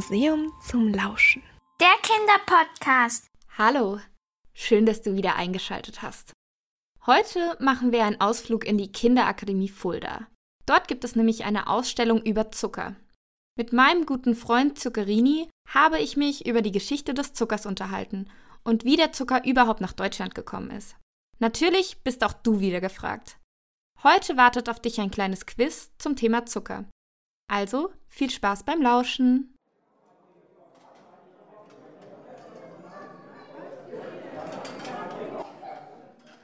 Museum 0.00 0.50
zum 0.66 0.94
Lauschen. 0.94 1.42
Der 1.78 1.92
Kinderpodcast. 2.00 3.26
Hallo, 3.58 4.00
schön, 4.54 4.86
dass 4.86 5.02
du 5.02 5.14
wieder 5.14 5.36
eingeschaltet 5.36 6.00
hast. 6.00 6.32
Heute 7.04 7.58
machen 7.60 7.92
wir 7.92 8.04
einen 8.04 8.18
Ausflug 8.18 8.64
in 8.64 8.78
die 8.78 8.90
Kinderakademie 8.90 9.68
Fulda. 9.68 10.26
Dort 10.64 10.88
gibt 10.88 11.04
es 11.04 11.16
nämlich 11.16 11.44
eine 11.44 11.66
Ausstellung 11.66 12.22
über 12.22 12.50
Zucker. 12.50 12.96
Mit 13.58 13.74
meinem 13.74 14.06
guten 14.06 14.34
Freund 14.34 14.78
Zuccherini 14.78 15.50
habe 15.68 15.98
ich 15.98 16.16
mich 16.16 16.46
über 16.46 16.62
die 16.62 16.72
Geschichte 16.72 17.12
des 17.12 17.34
Zuckers 17.34 17.66
unterhalten 17.66 18.30
und 18.64 18.86
wie 18.86 18.96
der 18.96 19.12
Zucker 19.12 19.44
überhaupt 19.44 19.82
nach 19.82 19.92
Deutschland 19.92 20.34
gekommen 20.34 20.70
ist. 20.70 20.96
Natürlich 21.40 22.02
bist 22.02 22.24
auch 22.24 22.32
du 22.32 22.60
wieder 22.60 22.80
gefragt. 22.80 23.38
Heute 24.02 24.38
wartet 24.38 24.70
auf 24.70 24.80
dich 24.80 24.98
ein 24.98 25.10
kleines 25.10 25.44
Quiz 25.44 25.90
zum 25.98 26.16
Thema 26.16 26.46
Zucker. 26.46 26.86
Also 27.52 27.92
viel 28.08 28.30
Spaß 28.30 28.62
beim 28.62 28.80
Lauschen. 28.80 29.54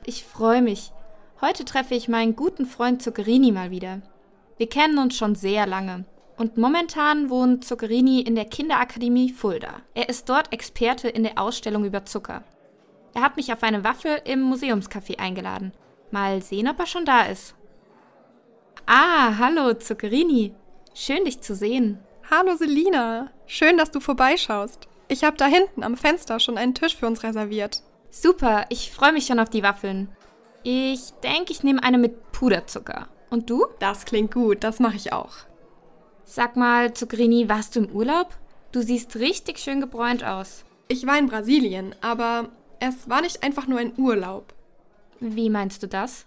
Ich 0.08 0.24
freue 0.24 0.62
mich. 0.62 0.92
Heute 1.40 1.64
treffe 1.64 1.96
ich 1.96 2.06
meinen 2.06 2.36
guten 2.36 2.64
Freund 2.64 3.02
Zuccherini 3.02 3.50
mal 3.50 3.72
wieder. 3.72 4.02
Wir 4.56 4.68
kennen 4.68 4.98
uns 4.98 5.16
schon 5.16 5.34
sehr 5.34 5.66
lange. 5.66 6.04
Und 6.38 6.56
momentan 6.56 7.28
wohnt 7.28 7.64
Zuccherini 7.64 8.20
in 8.20 8.36
der 8.36 8.44
Kinderakademie 8.44 9.30
Fulda. 9.30 9.82
Er 9.94 10.08
ist 10.08 10.28
dort 10.28 10.52
Experte 10.52 11.08
in 11.08 11.24
der 11.24 11.38
Ausstellung 11.40 11.84
über 11.84 12.04
Zucker. 12.04 12.44
Er 13.14 13.22
hat 13.22 13.36
mich 13.36 13.52
auf 13.52 13.64
eine 13.64 13.82
Waffel 13.82 14.20
im 14.24 14.48
Museumscafé 14.48 15.18
eingeladen. 15.18 15.72
Mal 16.12 16.40
sehen, 16.40 16.68
ob 16.68 16.78
er 16.78 16.86
schon 16.86 17.04
da 17.04 17.22
ist. 17.22 17.56
Ah, 18.86 19.36
hallo 19.38 19.74
Zuccherini. 19.74 20.54
Schön, 20.94 21.24
dich 21.24 21.40
zu 21.40 21.56
sehen. 21.56 21.98
Hallo 22.30 22.54
Selina, 22.54 23.32
schön, 23.46 23.76
dass 23.76 23.90
du 23.90 23.98
vorbeischaust. 23.98 24.86
Ich 25.08 25.24
habe 25.24 25.36
da 25.36 25.46
hinten 25.46 25.82
am 25.82 25.96
Fenster 25.96 26.38
schon 26.38 26.58
einen 26.58 26.74
Tisch 26.74 26.94
für 26.94 27.08
uns 27.08 27.24
reserviert. 27.24 27.82
Super, 28.10 28.66
ich 28.68 28.90
freue 28.92 29.12
mich 29.12 29.26
schon 29.26 29.40
auf 29.40 29.50
die 29.50 29.62
Waffeln. 29.62 30.08
Ich 30.62 31.12
denke, 31.22 31.52
ich 31.52 31.62
nehme 31.62 31.82
eine 31.82 31.98
mit 31.98 32.32
Puderzucker. 32.32 33.08
Und 33.30 33.50
du? 33.50 33.66
Das 33.78 34.04
klingt 34.04 34.32
gut, 34.32 34.64
das 34.64 34.80
mache 34.80 34.96
ich 34.96 35.12
auch. 35.12 35.34
Sag 36.24 36.56
mal, 36.56 36.92
Zuccherini, 36.92 37.48
warst 37.48 37.76
du 37.76 37.80
im 37.80 37.90
Urlaub? 37.90 38.30
Du 38.72 38.82
siehst 38.82 39.16
richtig 39.16 39.58
schön 39.58 39.80
gebräunt 39.80 40.24
aus. 40.24 40.64
Ich 40.88 41.06
war 41.06 41.18
in 41.18 41.28
Brasilien, 41.28 41.94
aber 42.00 42.50
es 42.80 43.08
war 43.08 43.20
nicht 43.20 43.42
einfach 43.42 43.66
nur 43.66 43.78
ein 43.78 43.94
Urlaub. 43.96 44.54
Wie 45.20 45.50
meinst 45.50 45.82
du 45.82 45.88
das? 45.88 46.26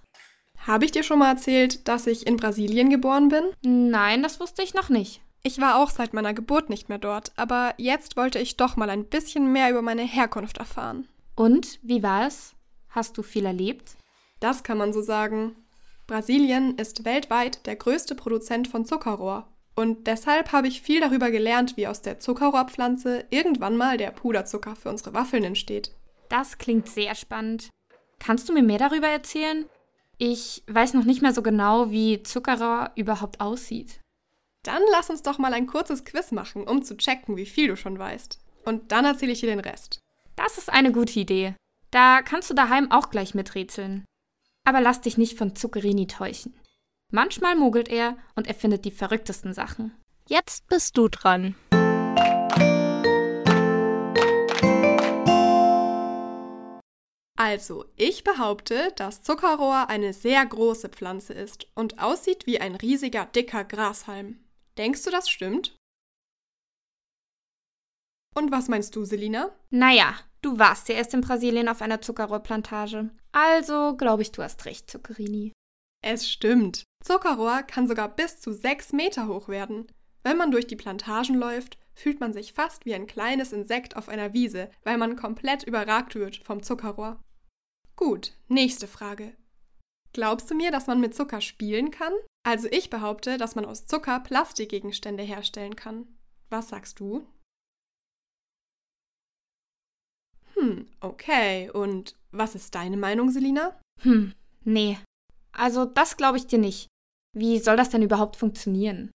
Habe 0.66 0.86
ich 0.86 0.92
dir 0.92 1.04
schon 1.04 1.20
mal 1.20 1.32
erzählt, 1.32 1.88
dass 1.88 2.08
ich 2.08 2.28
in 2.28 2.38
Brasilien 2.38 2.90
geboren 2.90 3.30
bin? 3.30 3.44
Nein, 3.62 4.24
das 4.24 4.40
wusste 4.40 4.62
ich 4.62 4.74
noch 4.74 4.90
nicht. 4.90 5.22
Ich 5.42 5.62
war 5.62 5.78
auch 5.78 5.90
seit 5.90 6.14
meiner 6.14 6.34
Geburt 6.34 6.70
nicht 6.70 6.90
mehr 6.90 6.98
dort, 6.98 7.32
aber 7.38 7.74
jetzt 7.78 8.18
wollte 8.18 8.40
ich 8.40 8.58
doch 8.58 8.76
mal 8.76 8.90
ein 8.90 9.06
bisschen 9.06 9.52
mehr 9.52 9.70
über 9.70 9.82
meine 9.82 10.04
Herkunft 10.04 10.58
erfahren. 10.58 11.08
Und 11.40 11.80
wie 11.82 12.04
war 12.04 12.28
es? 12.28 12.54
Hast 12.90 13.18
du 13.18 13.24
viel 13.24 13.46
erlebt? 13.46 13.96
Das 14.42 14.62
kann 14.62 14.78
man 14.78 14.92
so 14.92 15.02
sagen. 15.02 15.56
Brasilien 16.06 16.78
ist 16.78 17.06
weltweit 17.06 17.66
der 17.66 17.78
größte 17.78 18.14
Produzent 18.14 18.68
von 18.68 18.84
Zuckerrohr. 18.84 19.48
Und 19.74 20.06
deshalb 20.08 20.52
habe 20.52 20.68
ich 20.68 20.82
viel 20.82 21.00
darüber 21.00 21.32
gelernt, 21.32 21.78
wie 21.78 21.88
aus 21.88 22.02
der 22.02 22.20
Zuckerrohrpflanze 22.20 23.24
irgendwann 23.30 23.78
mal 23.78 23.96
der 23.96 24.12
Puderzucker 24.12 24.76
für 24.76 24.90
unsere 24.90 25.14
Waffeln 25.14 25.46
entsteht. 25.46 25.96
Das 26.28 26.58
klingt 26.58 26.90
sehr 26.90 27.16
spannend. 27.16 27.70
Kannst 28.20 28.50
du 28.50 28.54
mir 28.54 28.64
mehr 28.64 28.80
darüber 28.80 29.08
erzählen? 29.08 29.66
Ich 30.18 30.62
weiß 30.68 30.94
noch 30.94 31.06
nicht 31.06 31.22
mehr 31.22 31.34
so 31.34 31.42
genau, 31.42 31.90
wie 31.90 32.22
Zuckerrohr 32.22 32.92
überhaupt 32.96 33.40
aussieht. 33.40 34.02
Dann 34.64 34.82
lass 34.92 35.10
uns 35.10 35.22
doch 35.22 35.38
mal 35.38 35.54
ein 35.54 35.68
kurzes 35.68 36.04
Quiz 36.04 36.34
machen, 36.34 36.68
um 36.68 36.84
zu 36.84 36.98
checken, 36.98 37.38
wie 37.38 37.46
viel 37.46 37.70
du 37.70 37.78
schon 37.78 37.98
weißt. 37.98 38.42
Und 38.66 38.92
dann 38.92 39.06
erzähle 39.06 39.32
ich 39.32 39.40
dir 39.40 39.48
den 39.48 39.62
Rest. 39.62 40.02
Das 40.42 40.58
ist 40.58 40.72
eine 40.72 40.94
gute 40.94 41.20
Idee. 41.20 41.54
Da 41.92 42.22
kannst 42.22 42.50
du 42.50 42.54
daheim 42.54 42.90
auch 42.94 43.10
gleich 43.10 43.36
miträtseln. 43.36 44.06
Aber 44.66 44.80
lass 44.80 45.02
dich 45.02 45.18
nicht 45.18 45.38
von 45.38 45.54
Zuccherini 45.54 46.08
täuschen. 46.08 46.58
Manchmal 47.12 47.58
mogelt 47.58 47.90
er 47.90 48.18
und 48.38 48.48
er 48.48 48.54
findet 48.54 48.86
die 48.86 48.92
verrücktesten 48.92 49.54
Sachen. 49.54 49.94
Jetzt 50.30 50.66
bist 50.68 50.96
du 50.98 51.10
dran. 51.10 51.56
Also, 57.38 57.84
ich 57.98 58.24
behaupte, 58.24 58.94
dass 58.96 59.22
Zuckerrohr 59.22 59.90
eine 59.90 60.14
sehr 60.14 60.46
große 60.46 60.88
Pflanze 60.88 61.34
ist 61.34 61.68
und 61.76 62.00
aussieht 62.00 62.46
wie 62.46 62.62
ein 62.62 62.76
riesiger, 62.76 63.26
dicker 63.26 63.66
Grashalm. 63.66 64.40
Denkst 64.78 65.04
du, 65.04 65.12
das 65.12 65.30
stimmt? 65.30 65.76
Und 68.36 68.54
was 68.54 68.70
meinst 68.70 68.96
du, 68.96 69.04
Selina? 69.04 69.54
Naja, 69.70 70.16
du 70.42 70.60
warst 70.60 70.90
ja 70.90 70.96
erst 70.96 71.14
in 71.14 71.22
Brasilien 71.22 71.68
auf 71.68 71.82
einer 71.82 72.02
Zuckerrohrplantage. 72.02 73.10
Also 73.32 73.96
glaube 73.98 74.22
ich, 74.22 74.32
du 74.32 74.44
hast 74.44 74.66
recht, 74.66 74.90
Zuccherini. 74.90 75.54
Es 76.02 76.30
stimmt. 76.30 76.84
Zuckerrohr 77.04 77.64
kann 77.64 77.88
sogar 77.88 78.10
bis 78.10 78.40
zu 78.40 78.54
sechs 78.54 78.94
Meter 78.94 79.28
hoch 79.28 79.50
werden. 79.50 79.88
Wenn 80.24 80.38
man 80.38 80.52
durch 80.52 80.68
die 80.68 80.76
Plantagen 80.76 81.36
läuft, 81.36 81.78
fühlt 81.94 82.20
man 82.20 82.34
sich 82.34 82.54
fast 82.54 82.86
wie 82.86 82.94
ein 82.94 83.08
kleines 83.08 83.52
Insekt 83.52 83.96
auf 83.96 84.10
einer 84.10 84.34
Wiese, 84.34 84.70
weil 84.84 84.98
man 84.98 85.16
komplett 85.16 85.64
überragt 85.64 86.16
wird 86.16 86.38
vom 86.38 86.64
Zuckerrohr. 86.64 87.20
Gut, 87.96 88.34
nächste 88.48 88.88
Frage. 88.88 89.36
Glaubst 90.14 90.50
du 90.50 90.56
mir, 90.56 90.72
dass 90.72 90.88
man 90.88 91.00
mit 91.00 91.14
Zucker 91.14 91.42
spielen 91.42 91.92
kann? 91.92 92.14
Also 92.44 92.68
ich 92.72 92.90
behaupte, 92.90 93.38
dass 93.38 93.56
man 93.56 93.66
aus 93.66 93.86
Zucker 93.86 94.20
Plastikgegenstände 94.22 95.24
herstellen 95.24 95.76
kann. 95.76 96.08
Was 96.50 96.70
sagst 96.70 97.00
du? 97.00 97.28
Hm, 100.56 100.88
okay. 101.00 101.70
Und 101.72 102.16
was 102.32 102.56
ist 102.56 102.76
deine 102.76 102.98
Meinung, 102.98 103.32
Selina? 103.32 103.80
Hm, 104.02 104.34
nee. 104.64 104.98
Also 105.52 105.86
das 105.86 106.18
glaube 106.18 106.38
ich 106.38 106.48
dir 106.48 106.60
nicht. 106.60 106.88
Wie 107.36 107.60
soll 107.60 107.78
das 107.78 107.90
denn 107.90 108.02
überhaupt 108.02 108.36
funktionieren? 108.36 109.12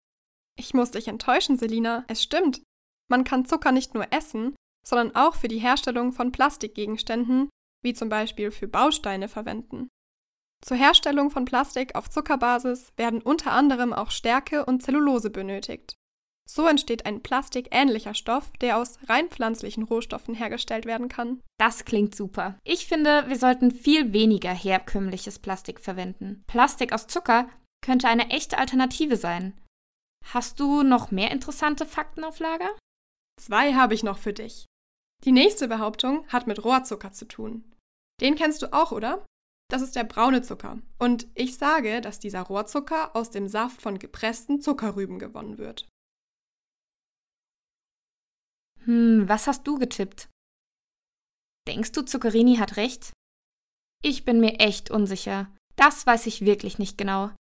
Ich 0.59 0.75
muss 0.75 0.93
dich 0.93 1.09
enttäuschen, 1.09 1.56
Selina. 1.56 2.05
Es 2.09 2.22
stimmt. 2.22 2.62
Man 3.11 3.25
kann 3.25 3.45
Zucker 3.45 3.72
nicht 3.72 3.95
nur 3.95 4.12
essen, 4.12 4.55
sondern 4.87 5.15
auch 5.15 5.34
für 5.34 5.49
die 5.49 5.59
Herstellung 5.59 6.12
von 6.12 6.33
Plastikgegenständen 6.33 7.49
wie 7.84 7.93
zum 7.93 8.09
Beispiel 8.09 8.51
für 8.51 8.66
Bausteine, 8.66 9.28
verwenden. 9.28 9.89
Zur 10.65 10.78
Herstellung 10.78 11.31
von 11.31 11.45
Plastik 11.45 11.95
auf 11.95 12.09
Zuckerbasis 12.09 12.93
werden 12.97 13.21
unter 13.21 13.53
anderem 13.53 13.93
auch 13.93 14.11
Stärke 14.11 14.65
und 14.65 14.83
Zellulose 14.83 15.31
benötigt. 15.31 15.95
So 16.47 16.66
entsteht 16.66 17.06
ein 17.06 17.22
plastikähnlicher 17.22 18.15
Stoff, 18.15 18.50
der 18.60 18.77
aus 18.77 18.99
rein 19.09 19.28
pflanzlichen 19.28 19.82
Rohstoffen 19.82 20.34
hergestellt 20.34 20.84
werden 20.84 21.09
kann. 21.09 21.41
Das 21.59 21.84
klingt 21.84 22.15
super. 22.15 22.59
Ich 22.65 22.87
finde, 22.87 23.28
wir 23.28 23.38
sollten 23.38 23.71
viel 23.71 24.12
weniger 24.12 24.53
herkömmliches 24.53 25.38
Plastik 25.38 25.81
verwenden. 25.81 26.44
Plastik 26.47 26.93
aus 26.93 27.06
Zucker 27.06 27.49
könnte 27.84 28.09
eine 28.09 28.31
echte 28.31 28.59
Alternative 28.59 29.16
sein. 29.16 29.59
Hast 30.33 30.60
du 30.60 30.83
noch 30.83 31.10
mehr 31.10 31.31
interessante 31.31 31.87
Fakten 31.87 32.25
auf 32.25 32.38
Lager? 32.38 32.71
Zwei 33.41 33.75
habe 33.75 33.94
ich 33.94 34.03
noch 34.03 34.19
für 34.19 34.33
dich. 34.33 34.66
Die 35.25 35.33
nächste 35.33 35.69
Behauptung 35.69 36.27
hat 36.28 36.47
mit 36.47 36.65
Rohrzucker 36.65 37.12
zu 37.12 37.27
tun. 37.27 37.65
Den 38.21 38.34
kennst 38.34 38.62
du 38.62 38.72
auch, 38.72 38.93
oder? 38.93 39.25
Das 39.71 39.83
ist 39.83 39.97
der 39.97 40.04
braune 40.04 40.43
Zucker. 40.43 40.78
Und 40.99 41.27
ich 41.34 41.56
sage, 41.56 42.00
dass 42.00 42.21
dieser 42.21 42.43
Rohrzucker 42.43 43.16
aus 43.16 43.31
dem 43.31 43.49
Saft 43.49 43.81
von 43.81 43.99
gepressten 43.99 44.60
Zuckerrüben 44.60 45.19
gewonnen 45.19 45.59
wird. 45.59 45.88
Hm, 48.84 49.28
was 49.28 49.47
hast 49.47 49.67
du 49.67 49.78
getippt? 49.78 50.28
Denkst 51.67 51.93
du, 51.93 52.03
Zuccherini 52.03 52.56
hat 52.56 52.77
recht? 52.77 53.12
Ich 54.03 54.25
bin 54.25 54.41
mir 54.41 54.61
echt 54.61 54.91
unsicher. 54.91 55.50
Das 55.77 56.06
weiß 56.06 56.27
ich 56.27 56.45
wirklich 56.45 56.78
nicht 56.78 56.99
genau. 56.99 57.31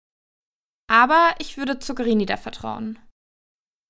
Aber 0.90 1.34
ich 1.38 1.56
würde 1.56 1.78
Zuccherini 1.78 2.26
da 2.26 2.36
vertrauen. 2.36 2.98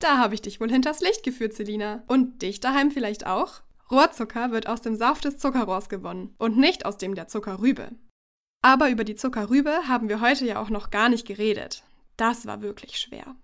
Da 0.01 0.19
habe 0.19 0.35
ich 0.35 0.43
dich 0.43 0.61
wohl 0.61 0.71
hinters 0.71 1.01
Licht 1.01 1.23
geführt, 1.23 1.55
Selina. 1.55 2.03
Und 2.09 2.43
dich 2.43 2.61
daheim 2.61 2.91
vielleicht 2.91 3.27
auch? 3.27 3.63
Rohrzucker 3.91 4.51
wird 4.51 4.67
aus 4.67 4.83
dem 4.83 4.97
Saft 4.97 5.25
des 5.25 5.39
Zuckerrohrs 5.39 5.89
gewonnen 5.89 6.35
und 6.39 6.57
nicht 6.57 6.85
aus 6.85 6.99
dem 6.99 7.15
der 7.15 7.29
Zuckerrübe. 7.29 7.93
Aber 8.63 8.91
über 8.91 9.05
die 9.05 9.15
Zuckerrübe 9.15 9.89
haben 9.89 10.09
wir 10.09 10.21
heute 10.21 10.47
ja 10.47 10.61
auch 10.61 10.71
noch 10.71 10.91
gar 10.91 11.09
nicht 11.09 11.27
geredet. 11.27 11.85
Das 12.17 12.47
war 12.47 12.63
wirklich 12.63 12.99
schwer. 12.99 13.37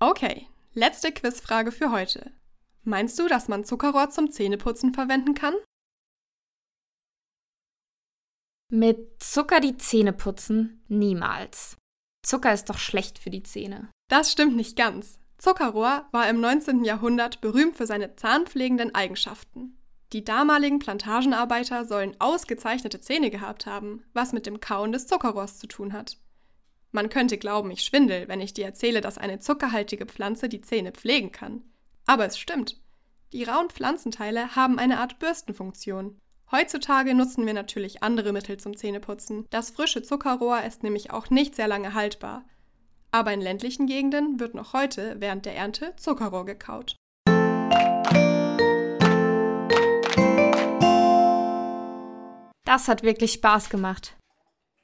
Okay, 0.00 0.46
letzte 0.74 1.12
Quizfrage 1.12 1.72
für 1.72 1.92
heute. 1.92 2.32
Meinst 2.82 3.18
du, 3.18 3.28
dass 3.28 3.48
man 3.48 3.64
Zuckerrohr 3.64 4.10
zum 4.10 4.30
Zähneputzen 4.30 4.94
verwenden 4.94 5.34
kann? 5.34 5.54
Mit 8.72 9.22
Zucker 9.22 9.60
die 9.60 9.76
Zähne 9.76 10.12
putzen? 10.12 10.84
Niemals. 10.88 11.76
Zucker 12.24 12.52
ist 12.52 12.70
doch 12.70 12.78
schlecht 12.78 13.18
für 13.18 13.30
die 13.30 13.42
Zähne. 13.42 13.90
Das 14.08 14.30
stimmt 14.30 14.56
nicht 14.56 14.76
ganz. 14.76 15.18
Zuckerrohr 15.38 16.06
war 16.12 16.28
im 16.28 16.40
19. 16.40 16.84
Jahrhundert 16.84 17.40
berühmt 17.40 17.76
für 17.76 17.86
seine 17.86 18.14
zahnpflegenden 18.14 18.94
Eigenschaften. 18.94 19.76
Die 20.12 20.24
damaligen 20.24 20.78
Plantagenarbeiter 20.78 21.84
sollen 21.84 22.16
ausgezeichnete 22.20 23.00
Zähne 23.00 23.30
gehabt 23.30 23.66
haben, 23.66 24.04
was 24.12 24.32
mit 24.32 24.46
dem 24.46 24.60
Kauen 24.60 24.92
des 24.92 25.06
Zuckerrohrs 25.06 25.58
zu 25.58 25.66
tun 25.66 25.92
hat. 25.92 26.18
Man 26.92 27.08
könnte 27.08 27.38
glauben, 27.38 27.70
ich 27.70 27.82
schwindel, 27.82 28.26
wenn 28.28 28.40
ich 28.40 28.52
dir 28.52 28.66
erzähle, 28.66 29.00
dass 29.00 29.18
eine 29.18 29.38
zuckerhaltige 29.38 30.06
Pflanze 30.06 30.48
die 30.48 30.60
Zähne 30.60 30.92
pflegen 30.92 31.30
kann. 31.30 31.62
Aber 32.10 32.26
es 32.26 32.36
stimmt. 32.36 32.76
Die 33.32 33.44
rauen 33.44 33.70
Pflanzenteile 33.70 34.56
haben 34.56 34.80
eine 34.80 34.98
Art 34.98 35.20
Bürstenfunktion. 35.20 36.20
Heutzutage 36.50 37.14
nutzen 37.14 37.46
wir 37.46 37.54
natürlich 37.54 38.02
andere 38.02 38.32
Mittel 38.32 38.56
zum 38.56 38.76
Zähneputzen. 38.76 39.46
Das 39.50 39.70
frische 39.70 40.02
Zuckerrohr 40.02 40.60
ist 40.62 40.82
nämlich 40.82 41.12
auch 41.12 41.30
nicht 41.30 41.54
sehr 41.54 41.68
lange 41.68 41.94
haltbar. 41.94 42.44
Aber 43.12 43.32
in 43.32 43.40
ländlichen 43.40 43.86
Gegenden 43.86 44.40
wird 44.40 44.56
noch 44.56 44.72
heute 44.72 45.20
während 45.20 45.46
der 45.46 45.54
Ernte 45.54 45.94
Zuckerrohr 45.94 46.44
gekaut. 46.46 46.96
Das 52.64 52.88
hat 52.88 53.04
wirklich 53.04 53.34
Spaß 53.34 53.70
gemacht. 53.70 54.16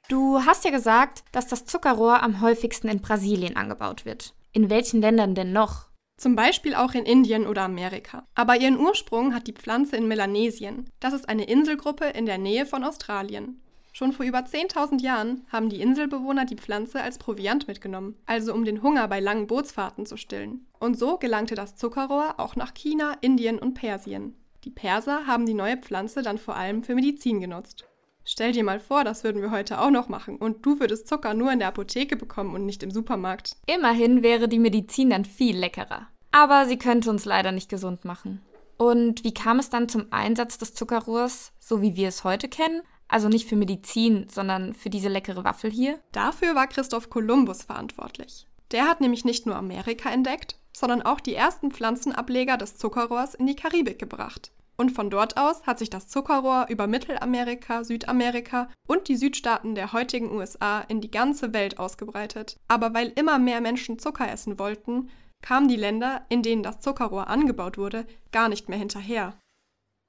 Du 0.07 0.45
hast 0.45 0.63
ja 0.63 0.71
gesagt, 0.71 1.25
dass 1.33 1.47
das 1.47 1.65
Zuckerrohr 1.65 2.23
am 2.23 2.39
häufigsten 2.39 2.87
in 2.87 3.01
Brasilien 3.01 3.57
angebaut 3.57 4.05
wird. 4.05 4.33
In 4.53 4.69
welchen 4.69 5.01
Ländern 5.01 5.35
denn 5.35 5.51
noch? 5.51 5.87
Zum 6.17 6.35
Beispiel 6.35 6.73
auch 6.73 6.95
in 6.95 7.05
Indien 7.05 7.45
oder 7.45 7.61
Amerika. 7.61 8.25
Aber 8.33 8.59
ihren 8.59 8.79
Ursprung 8.79 9.35
hat 9.35 9.45
die 9.45 9.53
Pflanze 9.53 9.95
in 9.95 10.07
Melanesien. 10.07 10.89
Das 10.99 11.13
ist 11.13 11.29
eine 11.29 11.45
Inselgruppe 11.45 12.05
in 12.05 12.25
der 12.25 12.39
Nähe 12.39 12.65
von 12.65 12.83
Australien. 12.83 13.61
Schon 13.93 14.13
vor 14.13 14.25
über 14.25 14.39
10.000 14.39 15.01
Jahren 15.01 15.45
haben 15.51 15.69
die 15.69 15.81
Inselbewohner 15.81 16.45
die 16.45 16.55
Pflanze 16.55 17.01
als 17.01 17.17
Proviant 17.17 17.67
mitgenommen, 17.67 18.15
also 18.25 18.53
um 18.53 18.65
den 18.65 18.83
Hunger 18.83 19.07
bei 19.07 19.19
langen 19.19 19.47
Bootsfahrten 19.47 20.05
zu 20.05 20.17
stillen. 20.17 20.67
Und 20.79 20.97
so 20.97 21.17
gelangte 21.17 21.55
das 21.55 21.75
Zuckerrohr 21.75 22.35
auch 22.37 22.55
nach 22.55 22.73
China, 22.73 23.15
Indien 23.21 23.57
und 23.57 23.73
Persien. 23.73 24.35
Die 24.65 24.69
Perser 24.69 25.25
haben 25.27 25.45
die 25.45 25.53
neue 25.53 25.77
Pflanze 25.77 26.21
dann 26.21 26.37
vor 26.37 26.55
allem 26.55 26.83
für 26.83 26.93
Medizin 26.93 27.39
genutzt. 27.39 27.85
Stell 28.29 28.51
dir 28.51 28.65
mal 28.65 28.81
vor, 28.81 29.05
das 29.05 29.23
würden 29.23 29.41
wir 29.41 29.51
heute 29.51 29.79
auch 29.79 29.89
noch 29.89 30.09
machen 30.09 30.35
und 30.35 30.65
du 30.65 30.81
würdest 30.81 31.07
Zucker 31.07 31.33
nur 31.33 31.49
in 31.49 31.59
der 31.59 31.69
Apotheke 31.69 32.17
bekommen 32.17 32.53
und 32.53 32.65
nicht 32.65 32.83
im 32.83 32.91
Supermarkt. 32.91 33.55
Immerhin 33.67 34.21
wäre 34.21 34.49
die 34.49 34.59
Medizin 34.59 35.11
dann 35.11 35.23
viel 35.23 35.57
leckerer. 35.57 36.09
Aber 36.33 36.65
sie 36.65 36.77
könnte 36.77 37.09
uns 37.09 37.23
leider 37.23 37.53
nicht 37.53 37.69
gesund 37.69 38.03
machen. 38.03 38.41
Und 38.75 39.23
wie 39.23 39.33
kam 39.33 39.59
es 39.59 39.69
dann 39.69 39.87
zum 39.87 40.07
Einsatz 40.11 40.57
des 40.57 40.73
Zuckerrohrs, 40.73 41.53
so 41.57 41.81
wie 41.81 41.95
wir 41.95 42.09
es 42.09 42.25
heute 42.25 42.49
kennen? 42.49 42.81
Also 43.07 43.29
nicht 43.29 43.47
für 43.47 43.55
Medizin, 43.55 44.27
sondern 44.29 44.73
für 44.73 44.89
diese 44.89 45.07
leckere 45.07 45.45
Waffel 45.45 45.71
hier? 45.71 45.97
Dafür 46.11 46.53
war 46.53 46.67
Christoph 46.67 47.09
Kolumbus 47.09 47.63
verantwortlich. 47.63 48.45
Der 48.71 48.89
hat 48.89 48.99
nämlich 48.99 49.23
nicht 49.23 49.45
nur 49.45 49.55
Amerika 49.55 50.09
entdeckt, 50.09 50.57
sondern 50.75 51.01
auch 51.01 51.21
die 51.21 51.33
ersten 51.33 51.71
Pflanzenableger 51.71 52.57
des 52.57 52.75
Zuckerrohrs 52.75 53.35
in 53.35 53.47
die 53.47 53.55
Karibik 53.55 53.99
gebracht. 53.99 54.51
Und 54.77 54.91
von 54.91 55.09
dort 55.09 55.37
aus 55.37 55.63
hat 55.63 55.79
sich 55.79 55.89
das 55.89 56.07
Zuckerrohr 56.07 56.67
über 56.69 56.85
Mittelamerika, 56.85 57.83
Südamerika 57.83 58.69
und 58.87 59.07
die 59.07 59.15
Südstaaten 59.15 59.73
der 59.73 59.91
heutigen 59.91 60.31
USA 60.31 60.81
in 60.81 61.01
die 61.01 61.09
ganze 61.09 61.51
Welt 61.53 61.79
ausgebreitet. 61.79 62.57
Aber 62.67 62.93
weil 62.93 63.11
immer 63.15 63.39
mehr 63.39 63.59
Menschen 63.59 63.97
Zucker 63.97 64.31
essen 64.31 64.59
wollten, 64.59 65.09
kamen 65.41 65.67
die 65.67 65.75
Länder, 65.75 66.25
in 66.29 66.43
denen 66.43 66.61
das 66.61 66.79
Zuckerrohr 66.79 67.27
angebaut 67.27 67.77
wurde, 67.77 68.05
gar 68.31 68.49
nicht 68.49 68.69
mehr 68.69 68.77
hinterher. 68.77 69.33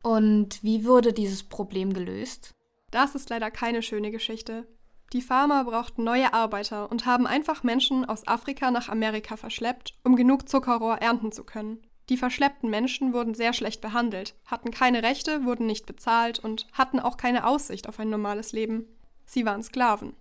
Und 0.03 0.63
wie 0.63 0.85
wurde 0.85 1.13
dieses 1.13 1.43
Problem 1.43 1.93
gelöst? 1.95 2.55
Das 2.91 3.15
ist 3.15 3.31
leider 3.31 3.51
keine 3.51 3.83
schöne 3.83 4.11
Geschichte. 4.11 4.67
Die 5.15 5.23
Farmer 5.23 5.65
brauchten 5.65 6.05
neue 6.05 6.35
Arbeiter 6.35 6.91
und 6.91 7.07
haben 7.07 7.27
einfach 7.27 7.63
Menschen 7.63 8.05
aus 8.05 8.29
Afrika 8.29 8.71
nach 8.71 8.91
Amerika 8.91 9.37
verschleppt, 9.37 9.95
um 10.05 10.17
genug 10.17 10.49
Zuckerrohr 10.49 10.97
ernten 10.97 11.33
zu 11.33 11.45
können. 11.45 11.81
Die 12.09 12.17
verschleppten 12.17 12.71
Menschen 12.71 13.13
wurden 13.13 13.35
sehr 13.35 13.53
schlecht 13.53 13.81
behandelt, 13.81 14.35
hatten 14.47 14.71
keine 14.71 15.03
Rechte, 15.03 15.45
wurden 15.45 15.67
nicht 15.67 15.87
bezahlt 15.87 16.39
und 16.39 16.67
hatten 16.73 17.01
auch 17.01 17.17
keine 17.17 17.47
Aussicht 17.47 17.89
auf 17.89 18.01
ein 18.01 18.09
normales 18.09 18.53
Leben. 18.53 18.87
Sie 19.27 19.45
waren 19.45 19.63
Sklaven. 19.63 20.15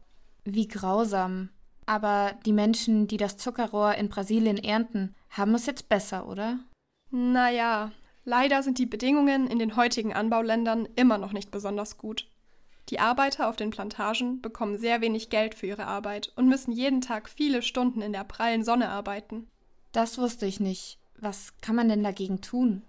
Wie 0.43 0.67
grausam. 0.67 1.49
Aber 1.85 2.33
die 2.45 2.51
Menschen, 2.51 3.07
die 3.07 3.15
das 3.15 3.37
Zuckerrohr 3.37 3.95
in 3.95 4.09
Brasilien 4.09 4.57
ernten, 4.57 5.15
haben 5.29 5.55
es 5.55 5.65
jetzt 5.65 5.87
besser, 5.87 6.27
oder? 6.27 6.59
Naja, 7.11 7.91
leider 8.25 8.61
sind 8.63 8.77
die 8.77 8.85
Bedingungen 8.85 9.47
in 9.47 9.59
den 9.59 9.77
heutigen 9.77 10.13
Anbauländern 10.13 10.89
immer 10.95 11.17
noch 11.17 11.31
nicht 11.31 11.51
besonders 11.51 11.97
gut. 11.97 12.27
Die 12.89 12.99
Arbeiter 12.99 13.49
auf 13.49 13.55
den 13.55 13.69
Plantagen 13.69 14.41
bekommen 14.41 14.77
sehr 14.77 14.99
wenig 14.99 15.29
Geld 15.29 15.55
für 15.55 15.67
ihre 15.67 15.85
Arbeit 15.85 16.31
und 16.35 16.49
müssen 16.49 16.71
jeden 16.73 16.99
Tag 16.99 17.29
viele 17.29 17.61
Stunden 17.61 18.01
in 18.01 18.11
der 18.11 18.25
prallen 18.25 18.63
Sonne 18.63 18.89
arbeiten. 18.89 19.47
Das 19.93 20.17
wusste 20.17 20.45
ich 20.45 20.59
nicht. 20.59 20.99
Was 21.19 21.53
kann 21.61 21.75
man 21.75 21.89
denn 21.89 22.03
dagegen 22.03 22.41
tun? 22.41 22.83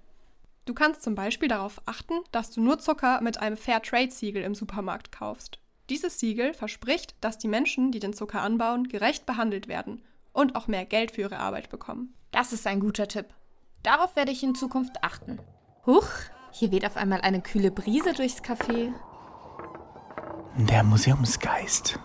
Du 0.67 0.75
kannst 0.75 1.03
zum 1.03 1.15
Beispiel 1.15 1.49
darauf 1.49 1.81
achten, 1.87 2.13
dass 2.31 2.51
du 2.51 2.61
nur 2.61 2.79
Zucker 2.79 3.23
mit 3.23 3.39
einem 3.39 3.57
Fairtrade-Siegel 3.57 4.43
im 4.43 4.55
Supermarkt 4.55 5.13
kaufst. 5.13 5.59
Dieses 5.89 6.19
Siegel 6.19 6.53
verspricht, 6.53 7.15
dass 7.23 7.39
die 7.39 7.49
Menschen, 7.49 7.91
die 7.91 8.01
den 8.01 8.13
Zucker 8.13 8.43
anbauen, 8.43 8.89
gerecht 8.89 9.25
behandelt 9.25 9.69
werden 9.69 10.03
und 10.35 10.57
auch 10.57 10.67
mehr 10.67 10.85
Geld 10.85 11.13
für 11.13 11.23
ihre 11.23 11.39
Arbeit 11.39 11.71
bekommen. 11.71 12.13
Das 12.31 12.53
ist 12.53 12.67
ein 12.67 12.81
guter 12.81 13.09
Tipp. 13.09 13.27
Darauf 13.83 14.15
werde 14.15 14.33
ich 14.33 14.43
in 14.43 14.55
Zukunft 14.55 15.03
achten. 15.03 15.39
Huch, 15.87 16.09
hier 16.53 16.71
weht 16.71 16.85
auf 16.85 16.99
einmal 16.99 17.23
eine 17.23 17.41
kühle 17.41 17.71
Brise 17.71 18.13
durchs 18.13 18.43
Café. 18.43 18.93
Der 20.57 20.83
Museumsgeist. 20.83 21.99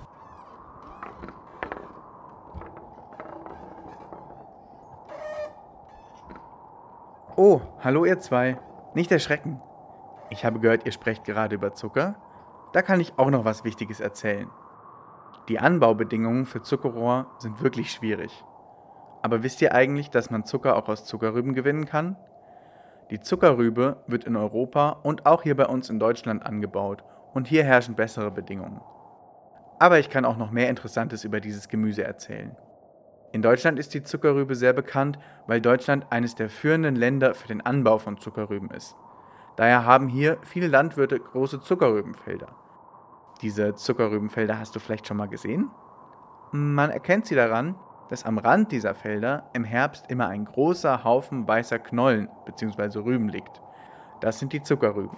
Oh, 7.35 7.61
hallo 7.79 8.05
ihr 8.05 8.19
zwei. 8.19 8.59
Nicht 8.93 9.11
erschrecken. 9.11 9.59
Ich 10.29 10.45
habe 10.45 10.59
gehört, 10.59 10.85
ihr 10.85 10.91
sprecht 10.91 11.23
gerade 11.23 11.55
über 11.55 11.73
Zucker. 11.73 12.13
Da 12.73 12.83
kann 12.83 12.99
ich 12.99 13.17
auch 13.17 13.31
noch 13.31 13.43
was 13.43 13.63
Wichtiges 13.63 13.99
erzählen. 13.99 14.47
Die 15.49 15.57
Anbaubedingungen 15.57 16.45
für 16.45 16.61
Zuckerrohr 16.61 17.25
sind 17.39 17.63
wirklich 17.63 17.91
schwierig. 17.91 18.45
Aber 19.23 19.41
wisst 19.41 19.63
ihr 19.63 19.73
eigentlich, 19.73 20.11
dass 20.11 20.29
man 20.29 20.45
Zucker 20.45 20.75
auch 20.75 20.87
aus 20.87 21.05
Zuckerrüben 21.05 21.55
gewinnen 21.55 21.85
kann? 21.85 22.17
Die 23.09 23.19
Zuckerrübe 23.19 24.03
wird 24.05 24.25
in 24.25 24.35
Europa 24.35 24.99
und 25.01 25.25
auch 25.25 25.41
hier 25.41 25.57
bei 25.57 25.65
uns 25.65 25.89
in 25.89 25.97
Deutschland 25.97 26.45
angebaut 26.45 27.03
und 27.33 27.47
hier 27.47 27.63
herrschen 27.63 27.95
bessere 27.95 28.29
Bedingungen. 28.29 28.79
Aber 29.79 29.97
ich 29.97 30.11
kann 30.11 30.25
auch 30.25 30.37
noch 30.37 30.51
mehr 30.51 30.69
Interessantes 30.69 31.23
über 31.23 31.39
dieses 31.39 31.67
Gemüse 31.67 32.03
erzählen. 32.03 32.55
In 33.33 33.41
Deutschland 33.41 33.79
ist 33.79 33.95
die 33.95 34.03
Zuckerrübe 34.03 34.53
sehr 34.53 34.73
bekannt, 34.73 35.17
weil 35.47 35.59
Deutschland 35.59 36.05
eines 36.11 36.35
der 36.35 36.51
führenden 36.51 36.95
Länder 36.95 37.33
für 37.33 37.47
den 37.47 37.61
Anbau 37.61 37.97
von 37.97 38.19
Zuckerrüben 38.19 38.69
ist. 38.69 38.95
Daher 39.55 39.87
haben 39.87 40.07
hier 40.07 40.37
viele 40.43 40.67
Landwirte 40.67 41.19
große 41.19 41.59
Zuckerrübenfelder. 41.59 42.49
Diese 43.41 43.73
Zuckerrübenfelder 43.73 44.59
hast 44.59 44.75
du 44.75 44.79
vielleicht 44.79 45.07
schon 45.07 45.17
mal 45.17 45.27
gesehen? 45.27 45.71
Man 46.51 46.91
erkennt 46.91 47.25
sie 47.25 47.33
daran, 47.33 47.73
dass 48.07 48.23
am 48.23 48.37
Rand 48.37 48.71
dieser 48.71 48.93
Felder 48.93 49.49
im 49.53 49.63
Herbst 49.63 50.11
immer 50.11 50.27
ein 50.27 50.45
großer 50.45 51.03
Haufen 51.03 51.47
weißer 51.47 51.79
Knollen 51.79 52.29
bzw. 52.45 52.99
Rüben 52.99 53.29
liegt. 53.29 53.63
Das 54.21 54.37
sind 54.37 54.53
die 54.53 54.61
Zuckerrüben. 54.61 55.17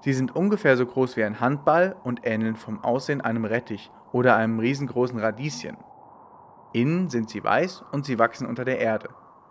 Sie 0.00 0.14
sind 0.14 0.34
ungefähr 0.34 0.78
so 0.78 0.86
groß 0.86 1.18
wie 1.18 1.24
ein 1.24 1.40
Handball 1.40 1.94
und 2.04 2.26
ähneln 2.26 2.56
vom 2.56 2.82
Aussehen 2.82 3.20
einem 3.20 3.44
Rettich 3.44 3.90
oder 4.12 4.36
einem 4.36 4.60
riesengroßen 4.60 5.18
Radieschen. 5.18 5.76
Innen 6.72 7.08
sind 7.08 7.30
sie 7.30 7.42
weiß 7.42 7.84
und 7.92 8.04
sie 8.04 8.18
wachsen 8.18 8.46
unter 8.46 8.64
der 8.64 8.78
Erde. 8.78 9.08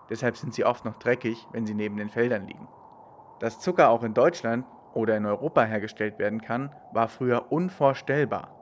Deshalb 0.09 0.37
sind 0.37 0.53
sie 0.53 0.65
oft 0.65 0.85
noch 0.85 0.97
dreckig, 0.97 1.47
wenn 1.51 1.65
sie 1.65 1.73
neben 1.73 1.97
den 1.97 2.09
Feldern 2.09 2.47
liegen. 2.47 2.67
Dass 3.39 3.59
Zucker 3.59 3.89
auch 3.89 4.03
in 4.03 4.13
Deutschland 4.13 4.65
oder 4.93 5.15
in 5.17 5.25
Europa 5.25 5.63
hergestellt 5.63 6.17
werden 6.17 6.41
kann, 6.41 6.73
war 6.93 7.07
früher 7.07 7.51
unvorstellbar. 7.51 8.55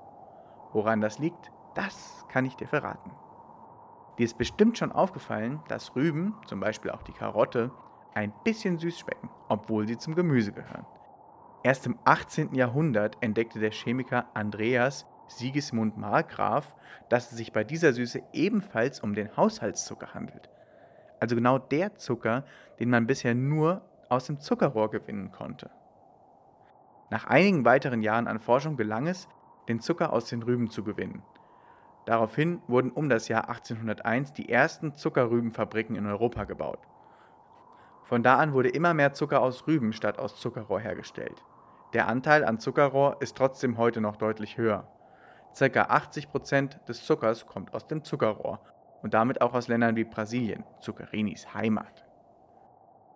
Woran 0.73 1.01
das 1.01 1.19
liegt, 1.19 1.51
das 1.75 2.25
kann 2.29 2.45
ich 2.45 2.55
dir 2.55 2.67
verraten. 2.67 3.11
Dir 4.17 4.25
ist 4.25 4.37
bestimmt 4.37 4.77
schon 4.77 4.91
aufgefallen, 4.91 5.61
dass 5.67 5.95
Rüben, 5.95 6.35
zum 6.47 6.59
Beispiel 6.59 6.91
auch 6.91 7.03
die 7.03 7.13
Karotte, 7.13 7.71
ein 8.15 8.33
bisschen 8.43 8.79
süß 8.79 8.99
schmecken, 8.99 9.29
obwohl 9.47 9.87
sie 9.87 9.97
zum 9.97 10.15
Gemüse 10.15 10.51
gehören. 10.51 10.87
Erst 11.63 11.85
im 11.85 11.97
18. 12.03 12.55
Jahrhundert 12.55 13.17
entdeckte 13.21 13.59
der 13.59 13.71
Chemiker 13.71 14.25
Andreas 14.33 15.05
Sigismund 15.27 15.97
Markgraf, 15.97 16.75
dass 17.09 17.31
es 17.31 17.37
sich 17.37 17.51
bei 17.51 17.63
dieser 17.63 17.93
Süße 17.93 18.21
ebenfalls 18.33 18.99
um 18.99 19.13
den 19.13 19.35
Haushaltszucker 19.35 20.13
handelt. 20.13 20.49
Also 21.19 21.35
genau 21.35 21.57
der 21.57 21.95
Zucker, 21.95 22.43
den 22.79 22.89
man 22.89 23.07
bisher 23.07 23.35
nur 23.35 23.81
aus 24.09 24.25
dem 24.25 24.39
Zuckerrohr 24.39 24.89
gewinnen 24.89 25.31
konnte. 25.31 25.69
Nach 27.09 27.25
einigen 27.25 27.65
weiteren 27.65 28.01
Jahren 28.01 28.27
an 28.27 28.39
Forschung 28.39 28.77
gelang 28.77 29.07
es, 29.07 29.27
den 29.67 29.79
Zucker 29.79 30.13
aus 30.13 30.25
den 30.25 30.43
Rüben 30.43 30.69
zu 30.69 30.83
gewinnen. 30.83 31.23
Daraufhin 32.05 32.61
wurden 32.67 32.91
um 32.91 33.09
das 33.09 33.27
Jahr 33.27 33.49
1801 33.49 34.33
die 34.33 34.49
ersten 34.49 34.95
Zuckerrübenfabriken 34.95 35.95
in 35.95 36.05
Europa 36.05 36.45
gebaut. 36.45 36.79
Von 38.03 38.23
da 38.23 38.37
an 38.37 38.53
wurde 38.53 38.69
immer 38.69 38.93
mehr 38.93 39.13
Zucker 39.13 39.41
aus 39.41 39.67
Rüben 39.67 39.91
statt 39.91 40.17
aus 40.17 40.39
Zuckerrohr 40.39 40.79
hergestellt. 40.79 41.43
Der 41.93 42.07
Anteil 42.07 42.45
an 42.45 42.59
Zuckerrohr 42.59 43.17
ist 43.19 43.35
trotzdem 43.35 43.77
heute 43.77 43.99
noch 43.99 44.15
deutlich 44.15 44.57
höher. 44.57 44.87
Circa 45.57 45.85
80% 45.85 46.85
des 46.85 47.03
Zuckers 47.03 47.47
kommt 47.47 47.73
aus 47.73 47.87
dem 47.87 48.03
Zuckerrohr 48.03 48.59
und 49.01 49.15
damit 49.15 49.41
auch 49.41 49.55
aus 49.55 49.67
Ländern 49.67 49.95
wie 49.95 50.03
Brasilien, 50.03 50.63
Zuccherinis 50.81 51.51
Heimat. 51.55 52.05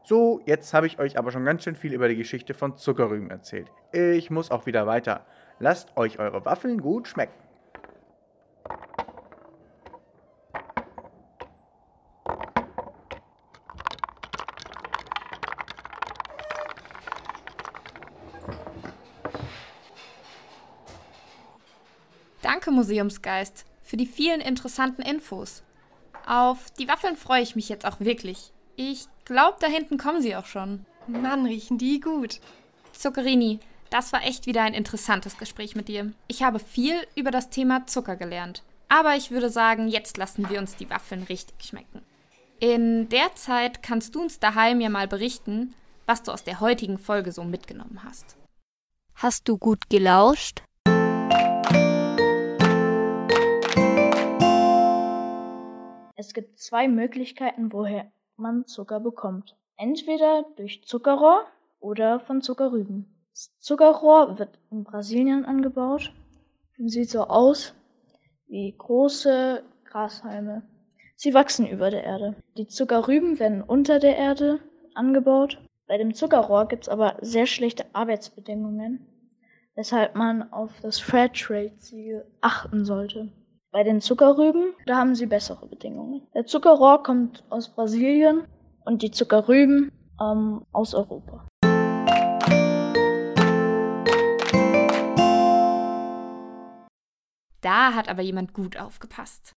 So, 0.04 0.42
jetzt 0.48 0.74
habe 0.74 0.88
ich 0.88 0.98
euch 0.98 1.20
aber 1.20 1.32
schon 1.32 1.46
ganz 1.46 1.64
schön 1.64 1.76
viel 1.76 1.94
über 1.94 2.08
die 2.08 2.16
Geschichte 2.16 2.56
von 2.56 2.78
Zuckerrüben 2.78 3.30
erzählt. 3.30 3.72
Ich 3.92 4.32
muss 4.32 4.50
auch 4.50 4.66
wieder 4.66 4.88
weiter. 4.88 5.28
Lasst 5.60 5.96
euch 5.96 6.18
eure 6.18 6.44
Waffeln 6.44 6.82
gut 6.82 7.08
schmecken. 7.08 7.41
Danke, 22.62 22.76
Museumsgeist, 22.76 23.66
für 23.82 23.98
die 23.98 24.06
vielen 24.06 24.40
interessanten 24.40 25.02
Infos. 25.02 25.64
Auf 26.28 26.70
die 26.78 26.88
Waffeln 26.88 27.18
freue 27.18 27.42
ich 27.42 27.56
mich 27.56 27.70
jetzt 27.70 27.88
auch 27.88 28.00
wirklich. 28.00 28.52
Ich 28.76 29.08
glaube, 29.26 29.58
da 29.60 29.66
hinten 29.66 29.98
kommen 29.98 30.22
sie 30.22 30.36
auch 30.36 30.46
schon. 30.46 30.86
Mann, 31.08 31.48
riechen 31.48 31.80
die 31.80 32.00
gut. 32.00 32.40
Zuccherini, 32.92 33.60
das 33.90 34.14
war 34.14 34.22
echt 34.22 34.46
wieder 34.46 34.62
ein 34.62 34.76
interessantes 34.76 35.40
Gespräch 35.40 35.76
mit 35.76 35.88
dir. 35.88 36.14
Ich 36.28 36.44
habe 36.44 36.60
viel 36.60 36.94
über 37.16 37.32
das 37.32 37.50
Thema 37.50 37.88
Zucker 37.88 38.16
gelernt. 38.16 38.62
Aber 38.90 39.16
ich 39.16 39.32
würde 39.32 39.50
sagen, 39.50 39.88
jetzt 39.88 40.18
lassen 40.18 40.48
wir 40.48 40.60
uns 40.60 40.76
die 40.76 40.92
Waffeln 40.92 41.24
richtig 41.24 41.64
schmecken. 41.64 42.04
In 42.60 43.10
der 43.10 43.34
Zeit 43.34 43.82
kannst 43.82 44.14
du 44.14 44.22
uns 44.22 44.38
daheim 44.38 44.82
ja 44.82 44.90
mal 44.90 45.08
berichten, 45.08 45.74
was 46.06 46.22
du 46.22 46.32
aus 46.32 46.44
der 46.44 46.60
heutigen 46.60 47.00
Folge 47.00 47.32
so 47.32 47.44
mitgenommen 47.44 48.02
hast. 48.04 48.38
Hast 49.16 49.48
du 49.48 49.58
gut 49.58 49.90
gelauscht? 49.90 50.62
Es 56.22 56.36
gibt 56.36 56.60
zwei 56.60 56.88
Möglichkeiten, 56.88 57.74
woher 57.74 58.12
man 58.38 58.68
Zucker 58.68 59.00
bekommt. 59.00 59.58
Entweder 59.76 60.46
durch 60.56 60.84
Zuckerrohr 60.86 61.48
oder 61.80 62.20
von 62.20 62.44
Zuckerrüben. 62.44 63.08
Das 63.32 63.58
Zuckerrohr 63.58 64.38
wird 64.38 64.60
in 64.70 64.84
Brasilien 64.84 65.46
angebaut 65.46 66.14
und 66.78 66.90
sieht 66.90 67.10
so 67.10 67.24
aus 67.24 67.74
wie 68.46 68.72
große 68.78 69.64
Grashalme. 69.84 70.62
Sie 71.16 71.34
wachsen 71.34 71.66
über 71.66 71.90
der 71.90 72.04
Erde. 72.04 72.36
Die 72.56 72.68
Zuckerrüben 72.68 73.40
werden 73.40 73.64
unter 73.64 73.98
der 73.98 74.16
Erde 74.16 74.60
angebaut. 74.94 75.60
Bei 75.88 75.98
dem 75.98 76.14
Zuckerrohr 76.14 76.68
gibt 76.68 76.84
es 76.84 76.90
aber 76.90 77.18
sehr 77.22 77.48
schlechte 77.48 77.86
Arbeitsbedingungen, 77.94 79.08
weshalb 79.74 80.14
man 80.14 80.54
auf 80.54 80.72
das 80.84 81.00
Fairtrade-Siegel 81.00 82.28
achten 82.42 82.86
sollte. 82.86 83.32
Bei 83.74 83.84
den 83.84 84.02
Zuckerrüben, 84.02 84.74
da 84.86 84.98
haben 84.98 85.16
sie 85.16 85.28
bessere 85.28 85.66
Bedingungen. 85.66 86.28
Der 86.34 86.46
Zuckerrohr 86.46 87.04
kommt 87.04 87.46
aus 87.50 87.70
Brasilien 87.70 88.44
und 88.84 89.02
die 89.02 89.12
Zuckerrüben 89.12 89.94
ähm, 90.20 90.66
aus 90.74 90.94
Europa. 90.94 91.48
Da 97.62 97.94
hat 97.94 98.10
aber 98.10 98.22
jemand 98.22 98.54
gut 98.54 98.76
aufgepasst. 98.76 99.54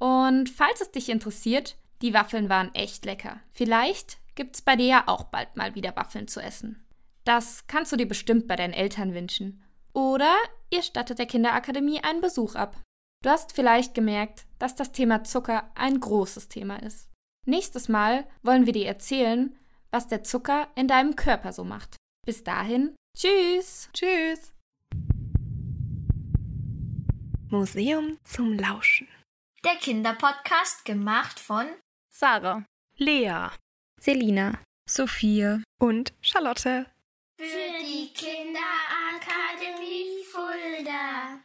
Und 0.00 0.50
falls 0.50 0.80
es 0.80 0.90
dich 0.90 1.08
interessiert, 1.08 1.76
die 2.02 2.14
Waffeln 2.14 2.48
waren 2.48 2.74
echt 2.74 3.04
lecker. 3.04 3.38
Vielleicht 3.50 4.18
gibt's 4.34 4.60
bei 4.60 4.74
dir 4.74 4.86
ja 4.86 5.04
auch 5.06 5.22
bald 5.22 5.56
mal 5.56 5.76
wieder 5.76 5.94
Waffeln 5.94 6.26
zu 6.26 6.40
essen. 6.40 6.84
Das 7.22 7.68
kannst 7.68 7.92
du 7.92 7.96
dir 7.96 8.08
bestimmt 8.08 8.48
bei 8.48 8.56
deinen 8.56 8.74
Eltern 8.74 9.14
wünschen. 9.14 9.62
Oder 9.92 10.34
ihr 10.70 10.82
stattet 10.82 11.20
der 11.20 11.26
Kinderakademie 11.26 12.00
einen 12.02 12.20
Besuch 12.20 12.56
ab. 12.56 12.76
Du 13.26 13.32
hast 13.32 13.52
vielleicht 13.52 13.92
gemerkt, 13.92 14.46
dass 14.60 14.76
das 14.76 14.92
Thema 14.92 15.24
Zucker 15.24 15.68
ein 15.74 15.98
großes 15.98 16.46
Thema 16.46 16.80
ist. 16.80 17.10
Nächstes 17.44 17.88
Mal 17.88 18.24
wollen 18.44 18.66
wir 18.66 18.72
dir 18.72 18.86
erzählen, 18.86 19.58
was 19.90 20.06
der 20.06 20.22
Zucker 20.22 20.68
in 20.76 20.86
deinem 20.86 21.16
Körper 21.16 21.52
so 21.52 21.64
macht. 21.64 21.96
Bis 22.24 22.44
dahin, 22.44 22.94
tschüss! 23.18 23.90
Tschüss! 23.92 24.52
Museum 27.50 28.16
zum 28.22 28.56
Lauschen. 28.56 29.08
Der 29.64 29.74
Kinderpodcast 29.74 30.84
gemacht 30.84 31.40
von 31.40 31.66
Sarah, 32.14 32.64
Lea, 32.96 33.48
Selina, 34.00 34.60
Sophia 34.88 35.64
und 35.80 36.14
Charlotte. 36.20 36.86
Für 37.40 37.82
die 37.82 38.12
Kinderakademie 38.14 40.22
Fulda. 40.30 41.40